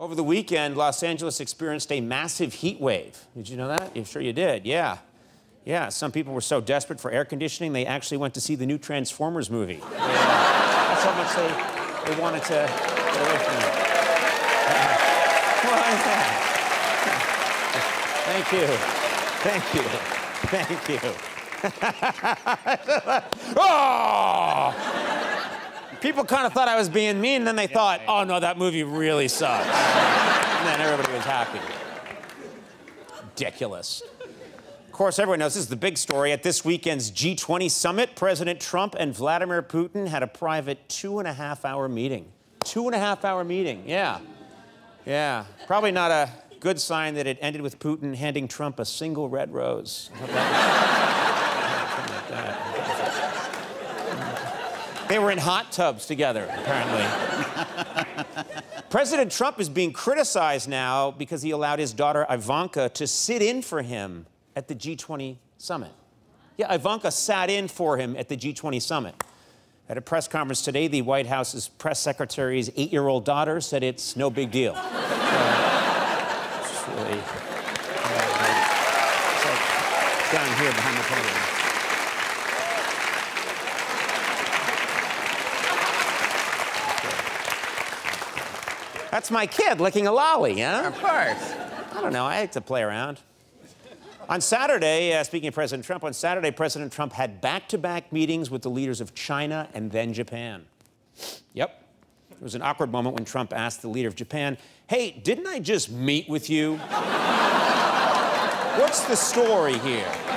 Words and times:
Over 0.00 0.14
the 0.14 0.24
weekend, 0.24 0.78
Los 0.78 1.02
Angeles 1.02 1.40
experienced 1.40 1.92
a 1.92 2.00
massive 2.00 2.54
heat 2.54 2.80
wave. 2.80 3.18
Did 3.36 3.50
you 3.50 3.58
know 3.58 3.68
that? 3.68 3.92
I'm 3.94 4.04
sure 4.04 4.22
you 4.22 4.32
did. 4.32 4.64
Yeah. 4.64 4.96
Yeah, 5.66 5.90
some 5.90 6.10
people 6.10 6.32
were 6.32 6.40
so 6.40 6.58
desperate 6.58 6.98
for 6.98 7.10
air 7.10 7.26
conditioning, 7.26 7.74
they 7.74 7.84
actually 7.84 8.16
went 8.16 8.32
to 8.32 8.40
see 8.40 8.54
the 8.54 8.64
new 8.64 8.78
Transformers 8.78 9.50
movie. 9.50 9.74
Yeah. 9.74 9.90
That's 9.90 11.04
how 11.04 11.12
much 11.14 11.36
they, 11.36 12.14
they 12.14 12.18
wanted 12.18 12.42
to 12.44 12.48
get 12.48 13.20
away 13.20 13.36
from 13.44 13.56
it. 13.56 13.90
Is 15.90 16.04
that? 16.06 16.40
Thank 18.24 18.52
you. 18.54 19.84
Thank 20.48 20.88
you. 20.88 21.12
oh! 23.60 24.19
People 26.00 26.24
kind 26.24 26.46
of 26.46 26.52
thought 26.52 26.68
I 26.68 26.76
was 26.76 26.88
being 26.88 27.20
mean, 27.20 27.42
and 27.42 27.46
then 27.46 27.56
they 27.56 27.66
thought, 27.66 28.00
oh 28.08 28.24
no, 28.24 28.40
that 28.40 28.58
movie 28.58 28.82
really 28.82 29.28
sucks. 29.28 29.66
and 29.66 30.66
then 30.66 30.80
everybody 30.80 31.12
was 31.12 31.24
happy. 31.24 31.60
Ridiculous. 33.24 34.02
Of 34.86 34.92
course, 34.92 35.18
everyone 35.18 35.38
knows 35.38 35.54
this 35.54 35.62
is 35.62 35.68
the 35.68 35.76
big 35.76 35.96
story. 35.96 36.32
At 36.32 36.42
this 36.42 36.64
weekend's 36.64 37.10
G20 37.10 37.70
summit, 37.70 38.16
President 38.16 38.60
Trump 38.60 38.94
and 38.98 39.14
Vladimir 39.14 39.62
Putin 39.62 40.06
had 40.06 40.22
a 40.22 40.26
private 40.26 40.88
two 40.88 41.18
and 41.18 41.26
a 41.28 41.32
half 41.32 41.64
hour 41.64 41.88
meeting. 41.88 42.30
Two 42.64 42.86
and 42.86 42.94
a 42.94 42.98
half 42.98 43.24
hour 43.24 43.42
meeting, 43.42 43.84
yeah. 43.86 44.18
Yeah. 45.06 45.44
Probably 45.66 45.92
not 45.92 46.10
a 46.10 46.28
good 46.60 46.78
sign 46.78 47.14
that 47.14 47.26
it 47.26 47.38
ended 47.40 47.62
with 47.62 47.78
Putin 47.78 48.14
handing 48.14 48.46
Trump 48.46 48.78
a 48.78 48.84
single 48.84 49.30
red 49.30 49.52
rose. 49.54 50.10
They 55.10 55.18
were 55.18 55.32
in 55.32 55.38
hot 55.38 55.72
tubs 55.72 56.06
together, 56.06 56.48
apparently. 56.48 57.04
President 58.90 59.32
Trump 59.32 59.58
is 59.58 59.68
being 59.68 59.92
criticized 59.92 60.68
now 60.68 61.10
because 61.10 61.42
he 61.42 61.50
allowed 61.50 61.80
his 61.80 61.92
daughter 61.92 62.24
Ivanka 62.30 62.90
to 62.90 63.08
sit 63.08 63.42
in 63.42 63.60
for 63.60 63.82
him 63.82 64.26
at 64.54 64.68
the 64.68 64.74
G20 64.76 65.38
summit. 65.58 65.90
Yeah, 66.56 66.72
Ivanka 66.72 67.10
sat 67.10 67.50
in 67.50 67.66
for 67.66 67.96
him 67.96 68.14
at 68.16 68.28
the 68.28 68.36
G20 68.36 68.80
summit. 68.80 69.16
At 69.88 69.98
a 69.98 70.00
press 70.00 70.28
conference 70.28 70.62
today, 70.62 70.86
the 70.86 71.02
White 71.02 71.26
House's 71.26 71.66
press 71.66 71.98
secretary's 71.98 72.70
eight 72.76 72.92
year 72.92 73.08
old 73.08 73.24
daughter 73.24 73.60
said 73.60 73.82
it's 73.82 74.14
no 74.14 74.30
big 74.30 74.52
deal. 74.52 74.74
uh, 74.76 74.80
it's 76.60 76.86
really. 76.86 77.18
Uh, 77.18 77.34
it's 79.34 79.44
like 79.44 79.58
down 80.30 80.56
here 80.62 80.70
behind 80.70 80.96
the 80.96 81.02
podium. 81.02 81.69
That's 89.10 89.30
my 89.30 89.46
kid 89.46 89.80
licking 89.80 90.06
a 90.06 90.12
lolly, 90.12 90.60
huh? 90.60 90.84
Of 90.86 90.98
course. 90.98 91.54
I 91.92 92.00
don't 92.00 92.12
know. 92.12 92.26
I 92.26 92.40
like 92.40 92.52
to 92.52 92.60
play 92.60 92.82
around. 92.82 93.18
On 94.28 94.40
Saturday, 94.40 95.12
uh, 95.12 95.24
speaking 95.24 95.48
of 95.48 95.54
President 95.54 95.84
Trump, 95.84 96.04
on 96.04 96.12
Saturday, 96.12 96.52
President 96.52 96.92
Trump 96.92 97.12
had 97.12 97.40
back 97.40 97.68
to 97.70 97.78
back 97.78 98.12
meetings 98.12 98.48
with 98.48 98.62
the 98.62 98.70
leaders 98.70 99.00
of 99.00 99.12
China 99.12 99.68
and 99.74 99.90
then 99.90 100.12
Japan. 100.12 100.64
Yep. 101.54 101.84
It 102.30 102.40
was 102.40 102.54
an 102.54 102.62
awkward 102.62 102.92
moment 102.92 103.16
when 103.16 103.24
Trump 103.24 103.52
asked 103.52 103.82
the 103.82 103.88
leader 103.88 104.06
of 104.06 104.14
Japan, 104.14 104.56
Hey, 104.86 105.10
didn't 105.10 105.48
I 105.48 105.58
just 105.58 105.90
meet 105.90 106.28
with 106.28 106.48
you? 106.48 106.76
What's 108.76 109.02
the 109.04 109.16
story 109.16 109.76
here? 109.78 110.29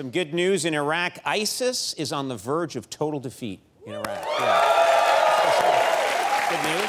Some 0.00 0.10
good 0.10 0.32
news 0.32 0.64
in 0.64 0.72
Iraq. 0.72 1.18
ISIS 1.26 1.92
is 1.92 2.10
on 2.10 2.28
the 2.28 2.36
verge 2.36 2.74
of 2.74 2.88
total 2.88 3.20
defeat 3.20 3.60
in 3.84 3.92
Iraq. 3.92 4.26
Yeah. 4.38 4.64
Good 6.48 6.62
news. 6.70 6.88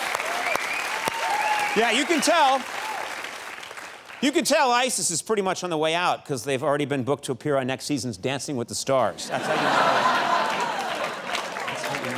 Yeah, 1.75 1.91
you 1.91 2.05
can 2.05 2.21
tell. 2.21 2.61
You 4.21 4.31
can 4.31 4.45
tell 4.45 4.71
ISIS 4.71 5.11
is 5.11 5.21
pretty 5.21 5.41
much 5.41 5.65
on 5.65 5.69
the 5.69 5.77
way 5.77 5.93
out 5.93 6.23
because 6.23 6.45
they've 6.45 6.63
already 6.63 6.85
been 6.85 7.03
booked 7.03 7.25
to 7.25 7.33
appear 7.33 7.57
on 7.57 7.67
next 7.67 7.83
season's 7.83 8.15
Dancing 8.15 8.55
with 8.55 8.69
the 8.69 8.75
Stars. 8.75 9.27
That's 9.27 9.45
how 9.45 9.55
you 9.55 9.61
know. 9.61 9.73
That's 11.67 11.83
how 11.83 12.05
you 12.05 12.11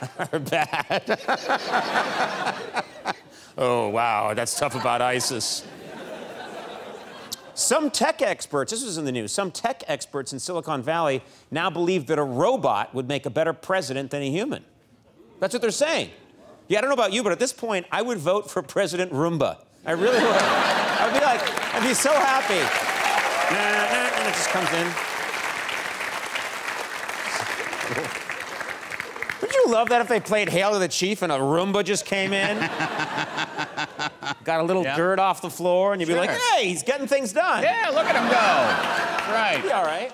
know. 0.00 0.32
Things 0.32 0.32
are 0.32 0.38
bad. 0.38 1.20
oh, 3.58 3.90
wow, 3.90 4.32
that's 4.32 4.58
tough 4.58 4.74
about 4.74 5.02
ISIS. 5.02 5.62
Some 7.56 7.90
tech 7.90 8.20
experts, 8.20 8.70
this 8.70 8.84
was 8.84 8.98
in 8.98 9.06
the 9.06 9.12
news, 9.12 9.32
some 9.32 9.50
tech 9.50 9.82
experts 9.88 10.30
in 10.34 10.38
Silicon 10.38 10.82
Valley 10.82 11.22
now 11.50 11.70
believe 11.70 12.06
that 12.08 12.18
a 12.18 12.22
robot 12.22 12.94
would 12.94 13.08
make 13.08 13.24
a 13.24 13.30
better 13.30 13.54
president 13.54 14.10
than 14.10 14.20
a 14.20 14.30
human. 14.30 14.62
That's 15.40 15.54
what 15.54 15.62
they're 15.62 15.70
saying. 15.70 16.10
Yeah, 16.68 16.76
I 16.76 16.80
don't 16.82 16.90
know 16.90 16.94
about 16.94 17.14
you, 17.14 17.22
but 17.22 17.32
at 17.32 17.38
this 17.38 17.54
point, 17.54 17.86
I 17.90 18.02
would 18.02 18.18
vote 18.18 18.50
for 18.50 18.62
President 18.62 19.10
Roomba. 19.10 19.64
I 19.86 19.92
really 19.92 20.22
would. 20.22 20.36
I'd 20.36 21.14
be 21.14 21.24
like, 21.24 21.40
I'd 21.74 21.88
be 21.88 21.94
so 21.94 22.12
happy. 22.12 22.60
And 23.54 24.28
it 24.28 24.34
just 24.34 24.50
comes 24.50 24.70
in. 24.72 24.86
Would 29.40 29.54
you 29.54 29.72
love 29.72 29.88
that 29.88 30.02
if 30.02 30.08
they 30.08 30.20
played 30.20 30.50
Hail 30.50 30.72
to 30.72 30.78
the 30.78 30.88
Chief 30.88 31.22
and 31.22 31.32
a 31.32 31.38
Roomba 31.38 31.82
just 31.84 32.04
came 32.04 32.34
in? 32.34 32.58
Got 34.46 34.60
a 34.60 34.62
little 34.62 34.84
yep. 34.84 34.96
dirt 34.96 35.18
off 35.18 35.42
the 35.42 35.50
floor, 35.50 35.92
and 35.92 36.00
you'd 36.00 36.06
sure. 36.06 36.14
be 36.14 36.20
like, 36.20 36.30
hey, 36.30 36.68
he's 36.68 36.84
getting 36.84 37.08
things 37.08 37.32
done. 37.32 37.64
Yeah, 37.64 37.90
look 37.92 38.06
at 38.06 38.14
him 38.14 38.30
go. 38.30 39.32
Right. 39.34 39.60
Be 39.60 39.72
all 39.72 39.82
right. 39.84 40.12